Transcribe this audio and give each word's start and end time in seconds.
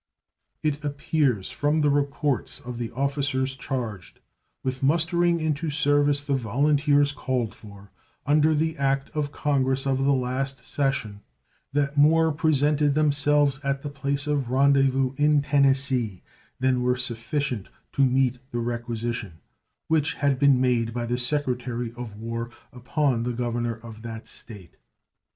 It 0.63 0.83
appears 0.83 1.51
from 1.51 1.81
the 1.81 1.91
reports 1.91 2.59
of 2.61 2.79
the 2.79 2.89
officers 2.93 3.55
charged 3.55 4.19
with 4.63 4.81
mustering 4.81 5.39
into 5.39 5.69
service 5.69 6.23
the 6.23 6.33
volunteers 6.33 7.11
called 7.11 7.53
for 7.53 7.91
under 8.25 8.55
the 8.55 8.79
act 8.79 9.11
of 9.11 9.31
Congress 9.31 9.85
of 9.85 9.99
the 10.03 10.11
last 10.11 10.65
session 10.65 11.21
that 11.73 11.97
more 11.97 12.31
presented 12.31 12.95
themselves 12.95 13.59
at 13.63 13.83
the 13.83 13.91
place 13.91 14.25
of 14.25 14.49
rendezvous 14.49 15.13
in 15.17 15.43
Tennessee 15.43 16.23
than 16.59 16.81
were 16.81 16.97
sufficient 16.97 17.67
to 17.91 18.03
meet 18.03 18.39
the 18.49 18.57
requisition 18.57 19.33
which 19.87 20.15
had 20.15 20.39
been 20.39 20.59
made 20.59 20.95
by 20.95 21.05
the 21.05 21.19
Secretary 21.19 21.93
of 21.95 22.15
War 22.19 22.49
upon 22.73 23.21
the 23.21 23.33
governor 23.33 23.75
of 23.83 24.01
that 24.01 24.27
State. 24.27 24.77